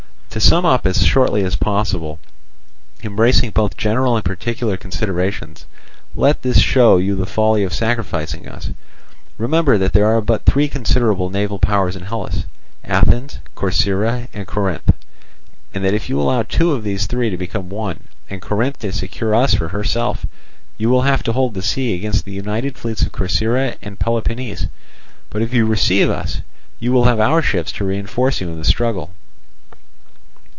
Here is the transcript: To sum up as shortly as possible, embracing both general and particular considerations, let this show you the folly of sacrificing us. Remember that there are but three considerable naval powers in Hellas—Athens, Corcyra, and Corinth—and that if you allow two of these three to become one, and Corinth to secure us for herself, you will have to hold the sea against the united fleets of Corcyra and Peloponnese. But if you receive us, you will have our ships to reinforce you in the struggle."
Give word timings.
To 0.31 0.39
sum 0.39 0.65
up 0.65 0.85
as 0.87 1.05
shortly 1.05 1.43
as 1.43 1.57
possible, 1.57 2.17
embracing 3.03 3.49
both 3.51 3.75
general 3.75 4.15
and 4.15 4.23
particular 4.23 4.77
considerations, 4.77 5.65
let 6.15 6.41
this 6.41 6.59
show 6.61 6.95
you 6.95 7.17
the 7.17 7.25
folly 7.25 7.65
of 7.65 7.73
sacrificing 7.73 8.47
us. 8.47 8.69
Remember 9.37 9.77
that 9.77 9.91
there 9.91 10.05
are 10.05 10.21
but 10.21 10.45
three 10.45 10.69
considerable 10.69 11.29
naval 11.29 11.59
powers 11.59 11.97
in 11.97 12.03
Hellas—Athens, 12.03 13.39
Corcyra, 13.57 14.29
and 14.33 14.47
Corinth—and 14.47 15.83
that 15.83 15.93
if 15.93 16.07
you 16.07 16.17
allow 16.21 16.43
two 16.43 16.71
of 16.71 16.85
these 16.85 17.07
three 17.07 17.29
to 17.29 17.35
become 17.37 17.67
one, 17.67 18.05
and 18.29 18.41
Corinth 18.41 18.79
to 18.79 18.93
secure 18.93 19.35
us 19.35 19.53
for 19.53 19.67
herself, 19.67 20.25
you 20.77 20.89
will 20.89 21.01
have 21.01 21.23
to 21.23 21.33
hold 21.33 21.55
the 21.55 21.61
sea 21.61 21.93
against 21.93 22.23
the 22.23 22.31
united 22.31 22.77
fleets 22.77 23.01
of 23.01 23.11
Corcyra 23.11 23.75
and 23.81 23.99
Peloponnese. 23.99 24.67
But 25.29 25.41
if 25.41 25.53
you 25.53 25.65
receive 25.65 26.09
us, 26.09 26.39
you 26.79 26.93
will 26.93 27.03
have 27.03 27.19
our 27.19 27.41
ships 27.41 27.73
to 27.73 27.83
reinforce 27.83 28.39
you 28.39 28.47
in 28.49 28.57
the 28.57 28.63
struggle." 28.63 29.09